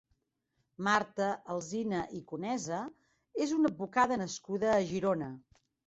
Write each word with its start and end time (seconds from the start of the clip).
Marta 0.87 1.27
Alsina 1.57 2.01
i 2.21 2.23
Conesa 2.33 2.81
és 3.47 3.57
una 3.61 3.73
advocada 3.75 4.23
nascuda 4.27 4.77
a 4.81 4.85
Girona. 4.95 5.35